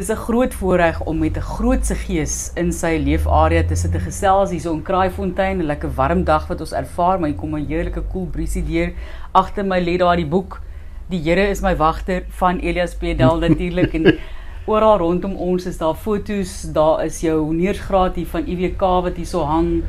[0.00, 3.92] Dit is 'n groot voorreg om met 'n grootse gees in sy leefarea te sit
[3.92, 4.50] te gesels.
[4.50, 7.66] Hier so in Kraaifontein, 'n lekker warm dag wat ons ervaar, maar hier kom 'n
[7.66, 8.92] heerlike koel briesie deur.
[9.32, 10.60] Agter my lê daar die boek
[11.08, 14.18] Die Here is my wagter van Elias Pedel natuurlik en
[14.72, 19.26] oral rondom ons is daar fotos, daar is jou honeursgraad hier van IWK wat hier
[19.26, 19.82] so hang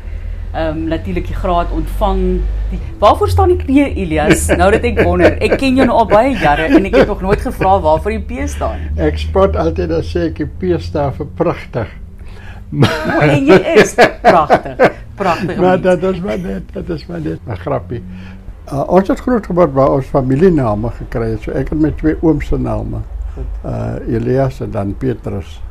[0.54, 2.20] ehm um, natuurlik die graad ontvang.
[2.70, 4.46] Die, waarvoor staan die P Elias?
[4.46, 5.34] Nou dat ek wonder.
[5.42, 8.22] Ek ken jou nou al baie jare en ek het nog nooit gevra waarvoor die
[8.30, 8.84] P staan.
[9.02, 11.90] Ek spot altyd as sê ek die P staan vir pragtig.
[12.70, 14.86] Maar en jy is pragtig.
[15.18, 15.58] Pragtig.
[15.62, 18.04] Maar dat is maar net, dit is maar net 'n grappie.
[18.72, 21.42] Uh, ons het groot geword waar ons familiename gekry het.
[21.42, 23.02] So ek het met twee ooms se name.
[23.66, 25.62] Uh Elias en dan Petrus.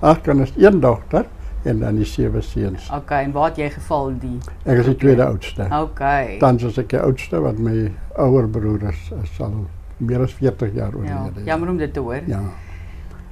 [0.00, 1.24] Ag, kan is een dogter
[1.64, 2.88] en dan die sewe seuns.
[2.94, 4.38] Okay, en waar het jy geval die?
[4.64, 5.66] Ek is die tweede oudste.
[5.82, 6.38] Okay.
[6.40, 9.66] Tans is ek die oudste wat my ouer broer is, is al
[10.00, 11.44] meer as 40 jaar Ja, oorlede.
[11.44, 12.22] jammer om dit te hoor.
[12.26, 12.40] Ja.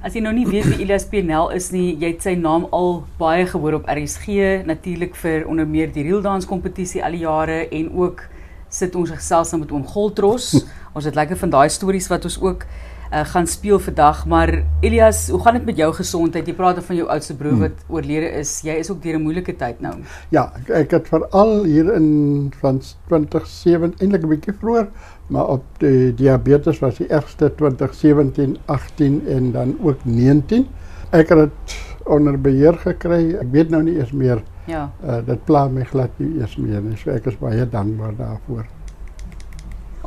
[0.05, 3.03] As jy nou nie weet wie Elias Penel is nie, jy het sy naam al
[3.19, 7.89] baie gehoor op RSG, natuurlik vir onder meer die reeldans kompetisie al die jare en
[7.97, 8.21] ook
[8.69, 10.53] sit ons gesels met oom Goltros.
[10.95, 12.63] ons het lekker van daai stories wat ons ook
[13.11, 16.47] uh, gaan speel vandag, maar Elias, hoe gaan dit met jou gesondheid?
[16.47, 17.59] Jy praat van jou oudste broer Hmm.
[17.59, 18.61] wat oorlede is.
[18.63, 19.93] Jy is ook deur 'n moeilike tyd nou.
[20.29, 24.87] Ja, ek, ek het veral hier in van 2007 eintlik 'n bietjie vroeër,
[25.27, 30.67] maar op die diabetes was die ergste 2017, 18 en dan ook 19.
[31.11, 33.35] Ek het dit onder beheer gekry.
[33.35, 34.91] Ek weet nou nie eens meer Ja.
[35.05, 36.95] uh, dit pla my glad nie eens meer nie.
[36.97, 38.65] So ek is baie dankbaar daarvoor.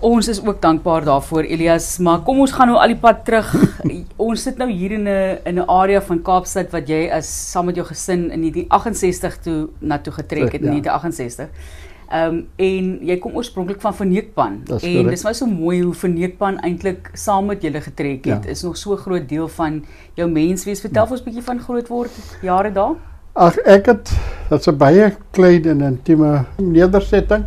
[0.02, 3.52] Ons is ook dankbaar daarvoor Elias, maar kom ons gaan nou al die pad terug.
[4.26, 7.66] ons sit nou hier in 'n in 'n area van Kaapstad wat jy as saam
[7.66, 10.82] met jou gesin in 1968 toe na toe getrek het in Ja.
[10.82, 11.48] 1968.
[12.10, 16.58] Ehm um, en jy kom oorspronklik van Verneekpan en dis my so mooi hoe Verneekpan
[16.58, 18.44] eintlik saam met julle getrek het.
[18.44, 18.50] Ja.
[18.50, 20.80] Is nog so 'n groot deel van jou menswees.
[20.80, 22.10] Vertel vir ons 'n bietjie van groot word
[22.42, 22.94] jare daar.
[23.34, 24.12] Ag ek het
[24.50, 27.44] dit's 'n baie klein en intieme nedersetting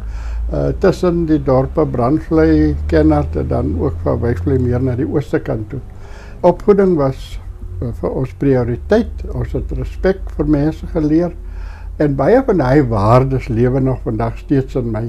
[0.53, 5.39] uh tussen die dorpe Brandvlei, Kennard en dan ook van Wesvlei meer na die ooste
[5.39, 5.79] kant toe.
[6.45, 7.39] Opvoeding was
[7.81, 9.23] uh, vir ons prioriteit.
[9.33, 11.33] Ons het respek vir mense geleer
[11.97, 15.05] en baie van daai waardes lewe nog vandag steeds in my.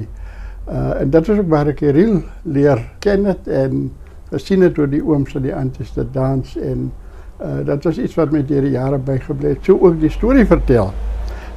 [0.67, 3.91] Uh en dit is ook waar ek hierdie leer ken het en
[4.31, 6.89] gesien het hoe die ooms en die anties dit dans en
[7.43, 9.61] uh dit was iets wat my deur die jare bygebly het.
[9.69, 10.91] So ook die storie vertel.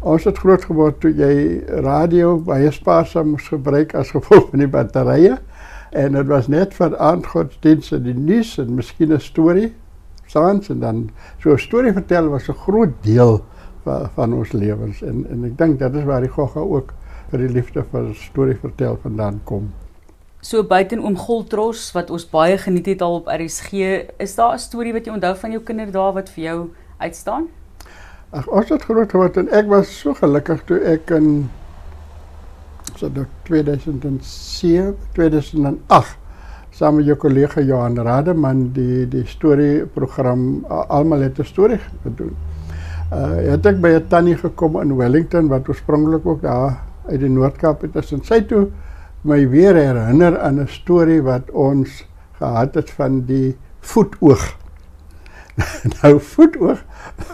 [0.00, 4.68] Ons het groot geword toe jy radio baie spaarsaam moes gebruik as gevolg van die
[4.72, 5.34] batterye
[5.92, 9.74] en dit was net vir aandgodsdienste, die nuus en miskien 'n storie
[10.26, 11.10] saans en dan
[11.42, 13.44] so 'n storie vertel was 'n groot deel
[13.84, 16.94] van, van ons lewens en en ek dink dit is waar die gogga ook
[17.30, 19.70] vir die liefde vir storie vertel vandaan kom.
[20.40, 23.72] So buiten oom Goltros wat ons baie geniet het al op RSG,
[24.16, 27.48] is daar 'n storie wat jy onthou van jou kinderdae wat vir jou uitstaan?
[28.30, 31.48] Ag ons het groot geword en ek was so gelukkig toe ek in
[32.94, 41.26] so dit 2007, 2008 saam met jou kollega Johan Rademan die die storieprogram uh, almal
[41.26, 42.36] het 'n storie gedoen.
[43.10, 47.28] Uh het ek by 'n tannie gekom in Wellington wat oorspronklik ook daar uit die
[47.34, 48.70] Noord-Kaap het is en sy toe
[49.22, 52.06] my weer herinner aan 'n storie wat ons
[52.38, 54.59] gehad het van die voetoog.
[56.02, 56.84] nou voetoog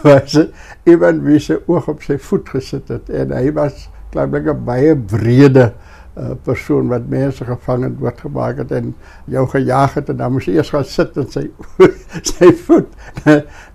[0.03, 4.47] was dit iemand wie se oog op sy voet gesit het en hy was klaarblik
[4.53, 5.73] 'n baie brede
[6.17, 8.95] uh, persoon wat mense gevang en doodgemaak het en
[9.25, 11.45] jou gejaag het en dan moes jy eers gaan sit in sy
[12.33, 12.89] sy voet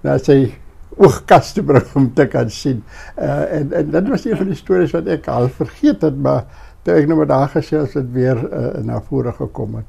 [0.02, 0.54] na, sy
[0.96, 2.82] oogkas te bring om te kan sien.
[3.16, 6.44] Uh, en en dit was een van die stories wat ek al vergeet het maar
[6.84, 9.88] toe ek nou met haar gesels het weer uh, na vore gekom het.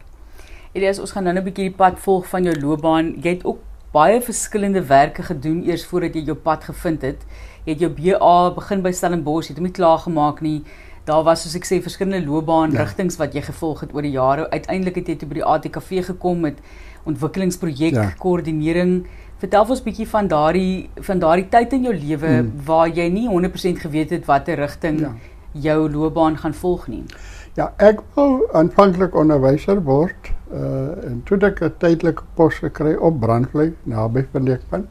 [0.74, 3.14] Elias, ons gaan nou 'n bietjie die pad volg van jou loopbaan.
[3.22, 3.60] Jy het ook
[3.94, 7.26] baie verskillende werke gedoen eers voordat jy jou pad gevind het.
[7.66, 10.64] Jy het jou BA begin by Stellenbosch, jy het hom nie klaar gemaak nie.
[11.06, 14.50] Daar was soos ek sê verskillende loopbaanrigtinge wat jy gevolg het oor die jare.
[14.50, 16.58] Uiteindelik het jy toe by die ATKV gekom met
[17.06, 18.14] ontwikkelingsprojek, Ja.
[18.20, 19.06] koördinering.
[19.38, 22.52] Vertel ons 'n bietjie van daardie van daardie tyd in jou lewe Hmm.
[22.66, 25.14] waar jy nie 100% geweet het watter rigting Ja.
[25.52, 27.04] jou loopbaan gaan volg nie.
[27.54, 33.20] Ja, ek wou aanvanklik onderwyser word uh en toe ek 'n tydelike pos gekry op
[33.22, 34.88] Brandvlei naby Verneekpan.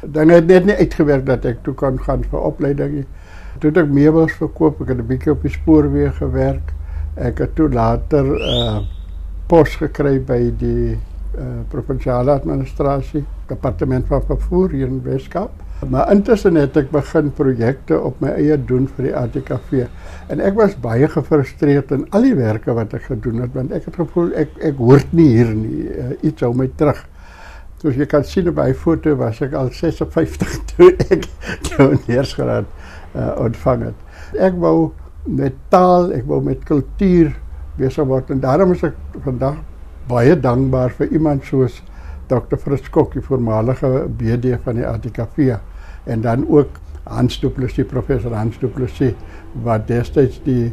[0.00, 3.04] Dan het dit nie uitgewerk dat ek toe kan gaan vir opleiding nie.
[3.60, 6.72] Toe ek meubels verkoop, ek het 'n bietjie op die spoorweë gewerk.
[7.16, 8.80] Ek het toe later uh
[9.46, 10.96] pos gekry by die
[11.36, 15.52] uh provinsiale administrasie, departement van vervoer hier in Weskaap.
[15.84, 19.82] Maar intussen het ek begin projekte op my eie doen vir die ATKV.
[20.32, 23.90] En ek was baie gefrustreerd in al die werke wat ek gedoen het want ek
[23.90, 25.84] het gevoel ek ek hoort nie hier nie.
[25.84, 27.02] Uh, iets hou my terug.
[27.82, 31.28] Soos jy kan sien op my foto was ek al 56 toe ek
[31.68, 32.70] pioniersgraad
[33.12, 34.06] uh, ontvang het.
[34.48, 34.94] Ek wou
[35.26, 37.34] met taal, ek wou met kultuur
[37.76, 38.96] besig word en daarom is ek
[39.26, 39.60] vandag
[40.08, 41.82] baie dankbaar vir iemand soos
[42.26, 42.58] Dr.
[42.58, 45.56] Fritz Kok, die voormalige BD van die ATKV
[46.06, 49.14] en dan ook Hans Du Plessis, professor Hans Du Plessis
[49.62, 50.72] wat destyds die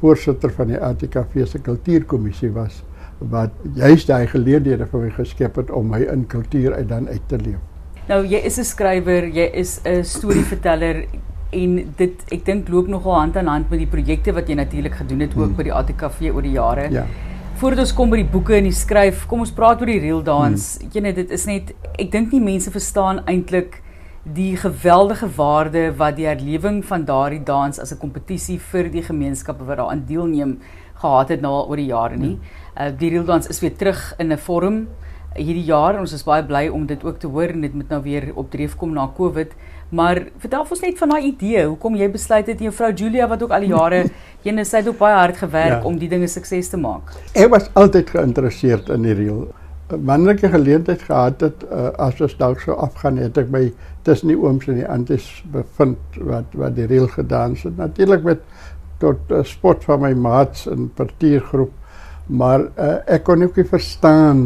[0.00, 2.82] voorsitter van die ATKV se kultuurkommissie was
[3.18, 7.28] wat juist daai geleenthede vir my geskep het om my in kultuur uit dan uit
[7.28, 7.60] te leef.
[8.08, 11.06] Nou jy is 'n skrywer, jy is 'n storieverteller
[11.52, 14.94] en dit ek dink loop nogal hand aan hand met die projekte wat jy natuurlik
[14.94, 15.56] gedoen het ook hmm.
[15.56, 16.90] by die ATKV oor die jare.
[16.90, 17.06] Ja.
[17.54, 20.24] Voordat ons kom by die boeke en die skryf, kom ons praat oor die real
[20.26, 20.80] dance.
[20.80, 20.90] Hmm.
[20.90, 23.76] Jy net dit is net ek dink nie mense verstaan eintlik
[24.24, 29.62] die geweldige waarde wat die herlewing van daardie dans as 'n kompetisie vir die gemeenskappe
[29.68, 30.58] wat daaraan deelneem
[30.98, 32.40] gehad het nou al oor die jare nie.
[32.76, 34.88] Uh die real dance is weer terug in 'n vorm
[35.34, 35.98] hierdie jaar.
[36.00, 38.50] Ons is baie bly om dit ook te hoor en dit moet nou weer op
[38.50, 39.54] dreef kom na Covid.
[39.94, 41.66] Maar vertel ons net van daai idee.
[41.66, 44.04] Hoekom jy besluit het juffrou Julia wat ook al die jare
[44.48, 45.84] ene sy het ook baie hard gewerk ja.
[45.88, 47.14] om die dinge sukses te maak.
[47.34, 49.44] Ek was altyd geïnteresseerd in die real
[49.88, 53.72] wanneer ek 'n geleentheid gehad het uh, as ons dalk sou afgaan het ek my
[54.02, 58.40] tussen die ooms en die anties bevind wat wat die reël gedans het natuurlik met
[58.98, 61.72] tot uh, sport van my maats in partiergroep
[62.26, 64.40] maar uh, ek kon ook nie verstaan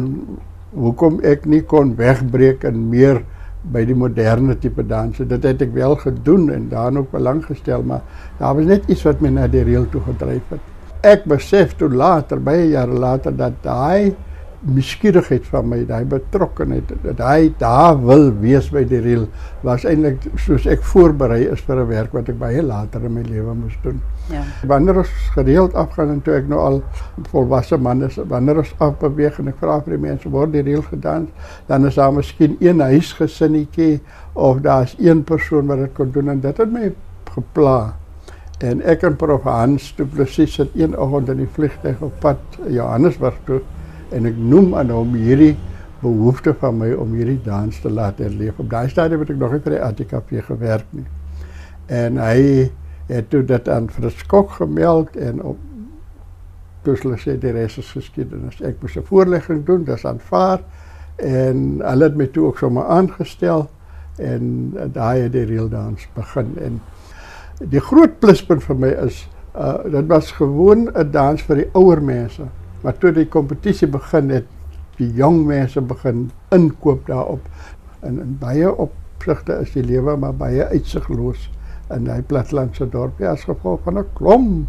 [0.75, 3.23] hoekom ek nie kon wegbreek en meer
[3.73, 7.83] by die moderne tipe danse dit het ek wel gedoen en daarin ook belang gestel
[7.83, 8.01] maar
[8.39, 10.61] daar was net iets wat my na die reël toe gedryf het.
[11.03, 14.15] Ek besef toe later baie jare later dat daai
[14.67, 19.25] nuuskierigheid van my, daai betrokkenheid dat hy daar wil wees by die reel
[19.63, 23.23] was eintlik soos ek voorberei is vir 'n werk wat ek baie later in my
[23.23, 24.01] lewe moes doen.
[24.29, 24.43] Ja.
[24.67, 26.81] Wanneer ons gereeld afgaan en toe ek nou al
[27.31, 30.83] volwasse man is, wanneer ons afbeweeg en ek vra vir die mense word die reel
[30.83, 31.29] gedans,
[31.67, 34.01] dan is daar miskien een huisgesinnetjie
[34.33, 36.93] of daar's een persoon wat dit kon doen en dit het my
[37.31, 37.95] gepla.
[38.59, 42.39] En ek en prof Hans Du Plessis het een oggend in die vliegtuig op pad
[42.67, 43.61] Johannesburg toe
[44.11, 45.55] en ek noem aan hom hierdie
[46.01, 48.59] behoefte van my om hierdie dans te laat herleef.
[48.59, 51.07] Op daai stadium het ek nog nie vir die ATKP gewerk nie.
[51.87, 52.69] En hy
[53.09, 55.57] het toe dit aan Friskok gemeld en op
[56.89, 58.61] hulle sê die res is geskiedenis.
[58.65, 60.63] Ek moes 'n voorlegging doen, dis aanvaar
[61.17, 63.67] en hulle het my toe ook sommer aangestel
[64.17, 66.79] en daai het die real dance begin en
[67.59, 72.01] die groot pluspunt vir my is uh dit was gewoon 'n dans vir die ouer
[72.01, 72.47] mense
[72.81, 74.47] Maar toe die kompetisie begin het,
[74.97, 77.45] die jong mense begin inkoop daarop.
[77.99, 81.49] En in baie opsigte is die lewe maar baie uitsigloos
[81.95, 84.67] in hy platlandse dorpie as gevolg van 'n klomp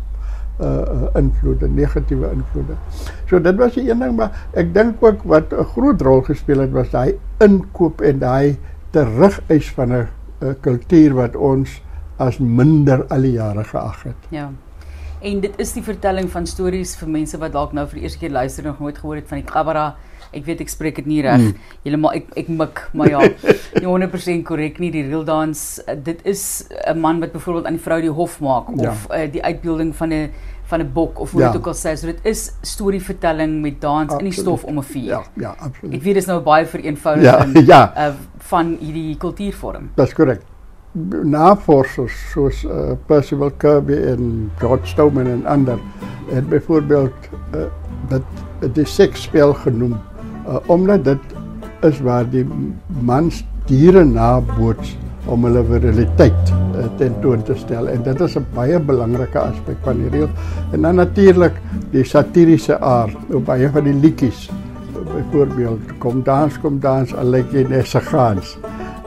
[0.61, 2.75] uh invloede, negatiewe invloede.
[3.27, 6.71] So was die een ding, maar ek dink ook wat 'n groot rol gespeel het
[6.71, 8.59] was daai inkoop en daai
[8.91, 10.09] terugeis van 'n
[10.61, 11.83] kultuur wat ons
[12.17, 14.29] as minder al die jare geag het.
[14.29, 14.51] Ja.
[15.21, 18.23] En dit is die vertelling van stories vir mense wat dalk nou vir die eerste
[18.23, 19.85] keer luister en nog nooit gehoor het van die Kabara.
[20.31, 21.43] Ek weet ek spreek dit nie reg.
[21.43, 21.73] Mm.
[21.85, 23.21] Helemaal ek ek mik, maar ja,
[23.77, 24.93] nie 100% korrek nie.
[24.95, 28.41] Die real dance, eh, dit is 'n man wat byvoorbeeld aan die vrou die hof
[28.41, 28.91] maak ja.
[28.91, 30.31] of uh, die uitbeelding van 'n
[30.71, 31.51] van 'n bok of hoe ja.
[31.51, 31.97] dit ook al sê.
[31.99, 35.05] So dit is storievertelling met dans in die stof om 'n vuur.
[35.05, 35.95] Ja, ja, absoluut.
[35.95, 38.09] Ek weet dit is nou baie vereenvoudiging ja, ja.
[38.09, 39.91] Uh, van hierdie kultuurvorm.
[39.97, 40.41] Dis korrek
[40.93, 45.79] navorsers soos uh, Percival Kirby en George Stoneman en ander
[46.31, 47.69] het byvoorbeeld uh,
[48.11, 49.95] dit die seksspel genoem
[50.49, 51.37] uh, omdat dit
[51.87, 52.45] is waar die
[53.07, 54.97] mans diere naboots
[55.31, 57.89] om hulle viriliteit uh, tentoon te stel.
[57.89, 60.29] En dit is 'n baie belangrike aspek van die reël
[60.73, 61.55] en dan natuurlik
[61.93, 64.51] die satiriese aard op baie van die liedjies
[65.15, 68.59] byvoorbeeld kom dans kom dans alletjie net se gaans.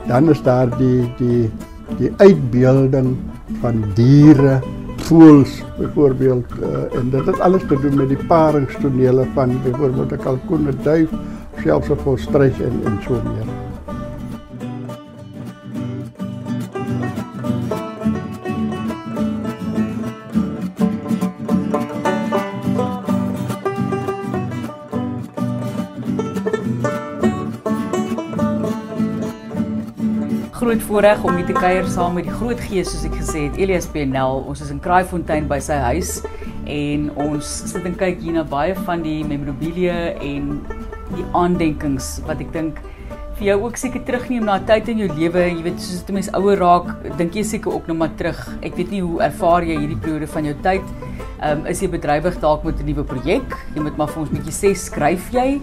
[0.08, 1.52] Dan is daar die die
[1.98, 3.16] die uitbeelding
[3.62, 4.60] van diere,
[5.04, 10.24] voëls byvoorbeeld uh, en dit het alles te doen met die paringstonele van byvoorbeeld 'n
[10.24, 11.10] kalkoen, 'n duif,
[11.64, 13.73] selfs 'n volstrys en en so meer.
[30.94, 33.88] Voorreg om hier te kuier saam met die groot gees soos ek gesê het Elias
[33.90, 34.44] Penel.
[34.46, 36.20] Ons is in Kraaifontein by sy huis
[36.70, 40.52] en ons sit en kyk hier na baie van die memorabilia en
[41.16, 42.78] die aandenkings wat ek dink
[43.38, 46.10] vir jou ook seker terugneem na 'n tyd in jou lewe, jy weet soos dit
[46.10, 48.40] 'n mens ouer raak, dink jy seker ook nou maar terug.
[48.62, 50.84] Ek weet nie hoe ervaar jy hierdie periode van jou tyd?
[51.42, 53.44] Ehm um, is jy bedrywig dalk met 'n nuwe projek?
[53.76, 55.62] Jy moet maar vir ons bietjie sê, skryf jy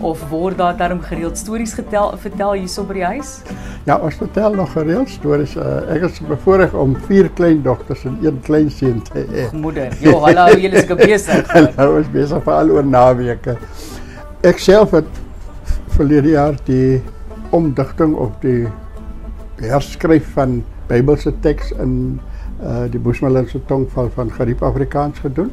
[0.00, 3.42] of word daar darm gereeld stories getel vertel hierso by die huis?
[3.86, 5.56] Ja, ons vertel nog gereeld stories.
[5.56, 9.46] Uh, ek is bevoorreg om vier kleindogters en een kleinseun te hê.
[9.52, 11.52] Moeder, ja, hallo, julle is besig.
[11.80, 13.56] Hulle is besig vir al oor naweke.
[14.42, 15.06] Ek self het
[16.00, 17.00] verlede jaar die
[17.52, 18.64] omdigting of die
[19.60, 21.92] herskryf van Bybelse teks in
[22.60, 25.52] uh die Bushmalandse tongval van Gariep Afrikaans gedoen.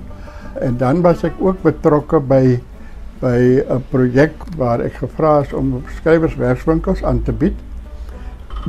[0.63, 2.60] En dan was ek ook betrokke by
[3.20, 7.56] by 'n projek waar ek gevra is om skrywerswerkswinkels aan te bied.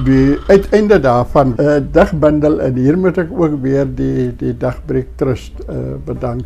[0.05, 5.17] Die uiteinde daarvan 'n uh, digbundel en hier moet ek ook weer die die Dagbreek
[5.17, 6.43] Trust uh bedank.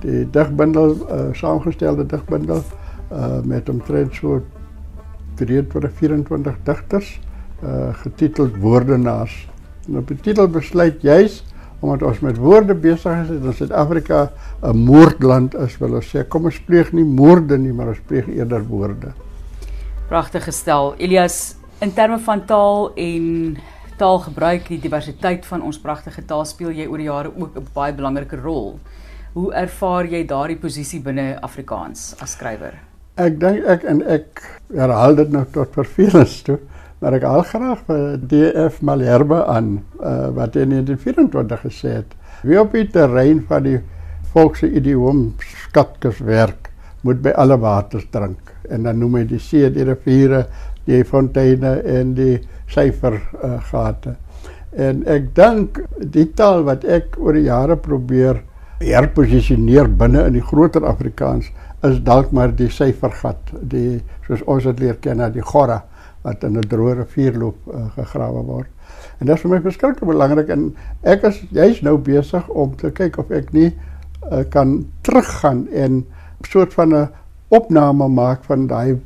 [0.00, 2.62] Die digbundel uh saamgestelde digbundel
[3.12, 4.42] uh met omtrent so
[5.36, 7.20] 23 24 digters
[7.64, 9.48] uh getiteld Woordenaars.
[9.88, 11.44] En op die titel besluit juis
[11.80, 16.44] omdat ons met woorde besig is en Suid-Afrika 'n moordland is, wil ons sê kom
[16.44, 19.12] ons pleeg nie moorde nie, maar ons pleeg eerder woorde.
[20.08, 20.94] Pragtig gestel.
[20.98, 23.56] Elias, in terme van taal en
[23.98, 27.92] taalgebruik, die diversiteit van ons pragtige taal speel jy oor die jare ook 'n baie
[27.92, 28.78] belangrike rol.
[29.32, 32.85] Hoe ervaar jy daardie posisie binne Afrikaans as skrywer?
[33.16, 34.42] Ek dink ek en ek
[34.76, 36.58] herhaal dit nou tot vervelings toe
[37.00, 42.14] maar ek al graag vir DF Malherbe aan uh, wat in 1924 gesê het
[42.46, 43.78] wie op die terrein van die
[44.32, 45.30] volkse idioom
[45.64, 46.70] skatkes werk
[47.06, 48.52] moet by alle waters drink?
[48.68, 50.42] En dan noem hy die see die riviere
[50.86, 52.34] die fonteine en die
[52.72, 54.16] syfer uh, gate.
[54.76, 58.42] En ek dink die taal wat ek oor die jare probeer
[58.82, 61.48] herposisioneer binne in die groter Afrikaans
[61.84, 65.82] is dalk maar die syfergat die soos ons dit leer ken na die gorra
[66.22, 68.70] wat in 'n droë rivier loop uh, gegrawe word.
[69.20, 72.90] En dit is vir my verskriklik belangrik en ek is juist nou besig om te
[72.90, 73.70] kyk of ek nie
[74.32, 76.04] uh, kan teruggaan en
[76.40, 77.08] 'n soort van 'n
[77.48, 78.98] opname maak van daai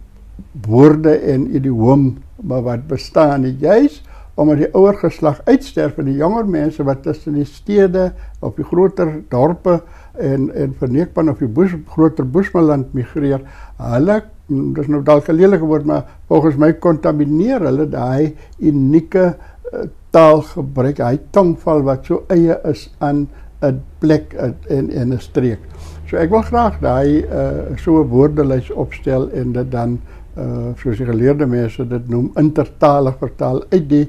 [0.66, 4.02] woorde en idioom wat bestaan juist
[4.34, 8.64] omdat die ouer geslag uitsterf en die jonger mense wat tussen die stede of die
[8.64, 9.80] groter dorpe
[10.18, 13.40] en en verneekpan of die bos groter bosmeland migreer
[13.76, 19.34] hulle dis nou dalk 'n lelike woord maar volgens my kontamineer hulle daai unieke
[19.72, 23.28] uh, taalgebruik, hy tongval wat so eie is aan
[23.62, 25.60] 'n plek en en 'n streek.
[26.08, 30.00] So ek wil graag daai uh, so 'n woordelys opstel en dit dan
[30.37, 34.06] uh, soos die geleerde mense dit noem intertalig vertaal uit die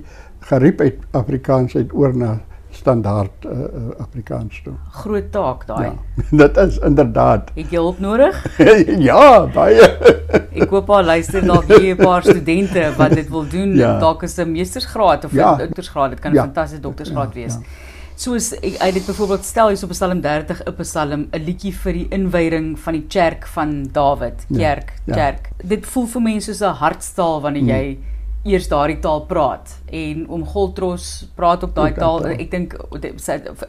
[0.50, 2.40] geriep uit Afrikaans uit oor na
[2.72, 3.51] standaard uh,
[4.00, 4.74] Afrikaans toe.
[5.04, 5.92] Groot taak daai.
[5.92, 5.96] Ja,
[6.44, 7.51] dit is inderdaad.
[7.56, 8.40] Het jy hulp nodig?
[9.10, 9.90] ja, baie.
[10.62, 13.75] Ek hoop al luister dalk hier 'n paar studente wat dit wil doen.
[13.75, 13.98] Ja.
[14.00, 15.56] Dalk is 'n meestersgraad of 'n ja.
[15.56, 16.16] doktorsgraad.
[16.16, 16.48] Dit kan 'n ja.
[16.48, 17.42] fantastiese doktorsgraad ja.
[17.42, 17.54] wees.
[17.54, 17.91] Ja.
[18.22, 21.94] Soos ek uit dit byvoorbeeld stel hier op Psalm 30 'n Psalm 'n liedjie vir
[21.94, 25.13] die inwyding van die kerk van Dawid, kerk, ja.
[25.13, 25.50] kerk.
[25.58, 25.68] Ja.
[25.70, 27.98] Dit voel vir mense soos 'n hartstaal wanneer jy
[28.44, 32.75] eers daardie taal praat en om Goltros praat ook daai taal ek dink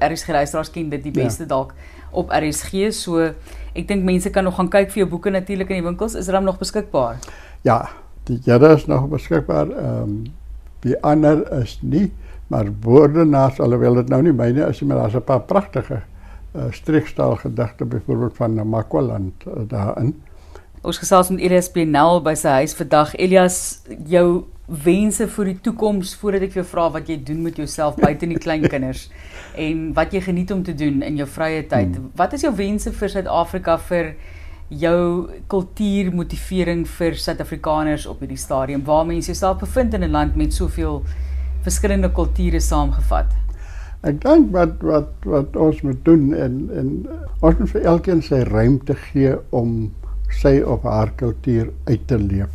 [0.01, 1.25] RSG luisteraars ken dit die ja.
[1.25, 1.49] beste ja.
[1.49, 1.75] dalk
[2.11, 3.21] op RSG so
[3.75, 6.27] ek dink mense kan nog gaan kyk vir jou boeke natuurlik in die winkels is
[6.27, 7.21] dit nog beskikbaar
[7.69, 7.89] ja
[8.25, 10.25] die jare is nog beskikbaar ehm um,
[10.83, 12.11] die ander is nie
[12.53, 16.69] maar woorde nas alhoewel dit nou nie myne is maar daar's 'n paar pragtige uh,
[16.71, 20.15] streekstaal gedigte byvoorbeeld van Makwaland uh, daarin
[20.83, 23.13] Ons gesels met Elias Plenel by sy huis vandag.
[23.15, 23.57] Elias,
[24.11, 28.27] jou wense vir die toekoms voordat ek jou vra wat jy doen met jouself buite
[28.27, 29.05] die klein kinders
[29.67, 31.95] en wat jy geniet om te doen in jou vrye tyd.
[31.95, 32.11] Hmm.
[32.19, 34.17] Wat is jou wense vir Suid-Afrika vir
[34.83, 40.53] jou kultuurmotivering vir Suid-Afrikaners op hierdie stadium waar mense jouself bevind in 'n land met
[40.53, 41.05] soveel
[41.63, 43.31] verskillende kulture saamgevat?
[44.03, 46.89] Ek dink wat wat wat ons moet doen en en
[47.41, 49.93] ons moet vir elkeen sy ruimte gee om
[50.41, 52.51] sy of haar kultuur uit te leef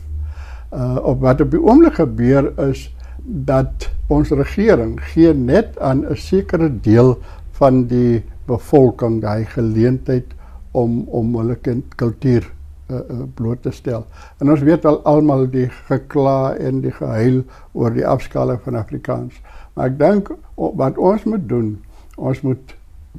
[0.75, 2.87] uh op wat op die oomblik gebeur is
[3.23, 7.17] dat ons regering gee net aan 'n sekere deel
[7.59, 10.35] van die bevolking daai geleentheid
[10.71, 11.57] om om hulle
[11.95, 12.51] kultuur
[12.89, 14.05] uh, uh, bloot te stel.
[14.39, 19.37] En ons weet al almal die gekla en die gehuil oor die afskaling van Afrikaans.
[19.75, 21.75] Maar ek dink wat ons moet doen,
[22.17, 22.75] ons moet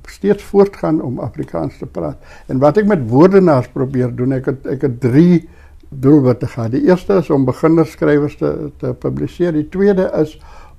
[0.06, 2.18] steeds voortgaan om Afrikaans te praat.
[2.46, 5.42] En wat ek met woordenaars probeer doen, ek het ek het 3
[5.88, 6.72] doelwitte gehad.
[6.75, 9.52] Die eerste is om beginnerskrywers te te publiseer.
[9.56, 10.37] Die tweede is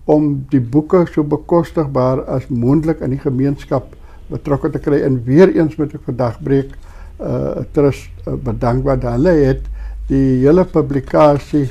[0.09, 3.95] om die boeke so bekostigbaar as moontlik in die gemeenskap
[4.29, 5.01] betrokke te kry.
[5.05, 6.75] En weer eens moet ek vandag breek
[7.19, 9.65] uh trust uh, bedank wat hulle het
[10.07, 11.67] die hele publikasie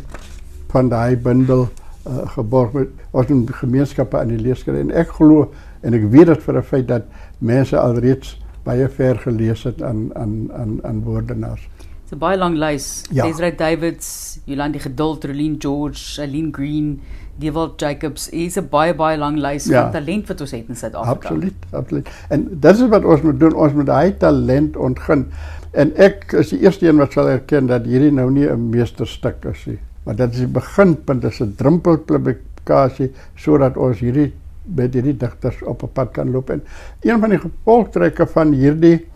[0.72, 1.68] van daai bundel
[2.08, 5.48] uh, geborg met ons gemeenskappe aan die leeskry en ek glo
[5.82, 7.04] en ek weet dit vir 'n feit dat
[7.38, 11.68] mense alreeds baie ver gelees het aan aan aan aan woordenaars.
[12.02, 13.04] Dit's 'n baie lang lys.
[13.10, 13.24] Ja.
[13.24, 17.00] Desiree Davids, Jolande Geduld, Roline George, Eileen Green,
[17.38, 18.30] Dewald Jacobs.
[18.30, 19.82] Hier's 'n baie baie lang lys Ja.
[19.82, 21.28] van talent wat ons het in Suid-Afrika.
[21.28, 22.08] Absoluut, absoluut.
[22.28, 23.54] En dit is wat ons moet doen.
[23.54, 25.26] Ons moet daai talent ontgin.
[25.72, 29.44] En ek is die eerste een wat sal erken dat hierdie nou nie 'n meesterstuk
[29.44, 34.32] is nie, maar dit is die beginpunt, dit is 'n drempelpublikasie sodat ons hierdie
[34.74, 36.50] met hierdie digters op 'n pad kan loop.
[36.50, 36.62] En
[37.02, 39.06] een van die gevolgtrekke van hierdie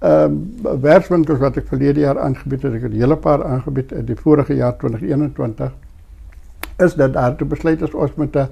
[0.00, 0.32] ehm
[0.64, 4.04] um, werkswinkels wat ek verlede jaar aangebied het, ek het 'n hele paar aangebied in
[4.04, 5.72] die vorige jaar 2021
[6.78, 8.48] is dat daar toe besluit is ons met 'n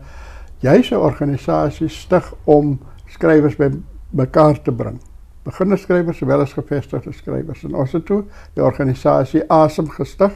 [0.59, 3.71] juise organisasie stig om skrywers by
[4.11, 5.01] mekaar te bring.
[5.45, 7.65] Beginnerskrywers sowel as gevestigde skrywers.
[7.65, 10.33] En ons het toe die organisasie Asem gestig.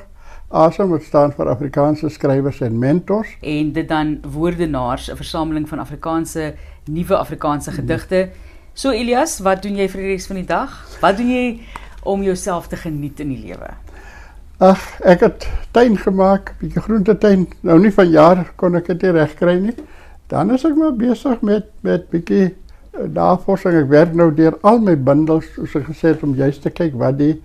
[0.49, 3.37] Asem wat staan vir Afrikaanse skrywers en mentors.
[3.41, 6.55] En dit dan woordenaars, 'n versameling van Afrikaanse
[6.85, 8.29] nuwe Afrikaanse gedigte.
[8.73, 10.87] So Elias, wat doen jy vir die res van die dag?
[11.01, 11.61] Wat doen jy
[12.03, 13.75] om jouself te geniet in die lewe?
[14.59, 17.45] Ag, ek het tuin gemaak, bietjie groentetuin.
[17.63, 19.75] Nou nie van jaar kon ek dit nie regkry nie.
[20.33, 23.77] Dan is ek maar besig met met bietjie eh, navorsing.
[23.85, 26.99] Ek werk nou deur al my bundels, soos ek gesê het, om juist te kyk
[26.99, 27.37] wat die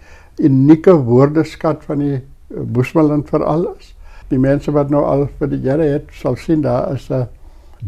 [0.42, 2.26] unieke woordeskat van die eh,
[2.58, 3.94] Boesmanland veral is.
[4.34, 7.28] Die mense wat nou al vir die jare het, sal sien daar is 'n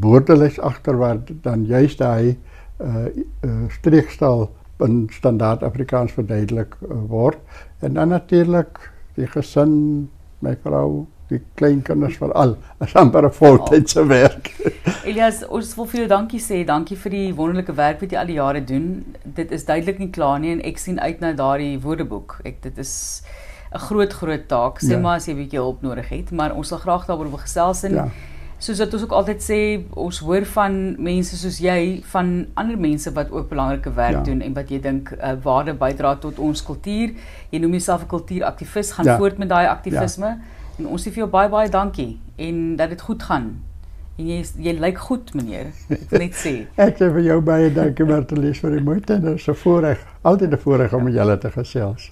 [0.05, 2.38] woordelys agter waar dan juist daai
[2.77, 3.08] uh,
[3.41, 4.51] uh streekstal
[4.86, 6.75] in standaard Afrikaans verduidelik
[7.10, 7.39] word.
[7.79, 10.10] En dan natuurlik die gesin,
[10.42, 12.56] my vrou, die kleinkinders veral.
[12.82, 14.52] Is amper 'n voltydse werk.
[15.10, 16.66] Elias, ons wil vir jou dankie sê.
[16.66, 19.16] Dankie vir die wonderlike werk wat jy al die jare doen.
[19.24, 22.40] Dit is duidelik nie klaar nie en ek sien uit na daardie woordeboek.
[22.46, 23.24] Ek dit is
[23.74, 24.80] 'n groot groot taak.
[24.82, 25.00] Sê Ja.
[25.00, 27.84] maar as jy 'n bietjie hulp nodig het, maar ons sal graag daaroor wil gesels
[27.84, 28.08] en Ja.
[28.60, 29.60] Soos wat ons ook altyd sê,
[29.96, 34.24] ons hoor van mense soos jy, van ander mense wat ook belangrike werk Ja.
[34.24, 37.12] doen en wat jy dink 'n uh, waarde bydra tot ons kultuur.
[37.52, 39.18] Jy noem jouself 'n kultuuraktivis, gaan Ja.
[39.18, 40.40] voort met daai aktivisme.
[40.80, 43.62] En ons sê vir jou baie baie dankie en dat dit goed gaan.
[44.18, 45.66] En jy jy lyk goed, meneer.
[45.90, 46.66] Ek wil net sê.
[46.78, 50.00] Ek sê vir jou baie dankie Martelies vir die moeite en dit is 'n voorreg,
[50.24, 52.12] altyd 'n voorreg om met julle te gesels.